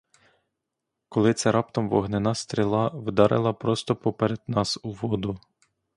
[1.09, 5.39] Коли це раптом вогненна стріла вдарила просто поперед нас у воду.